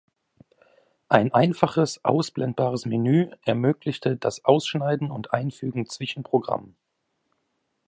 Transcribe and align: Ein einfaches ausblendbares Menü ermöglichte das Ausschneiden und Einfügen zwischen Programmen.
Ein 1.09 1.31
einfaches 1.31 2.03
ausblendbares 2.03 2.87
Menü 2.87 3.29
ermöglichte 3.43 4.17
das 4.17 4.43
Ausschneiden 4.43 5.11
und 5.11 5.31
Einfügen 5.31 5.85
zwischen 5.85 6.23
Programmen. 6.23 6.75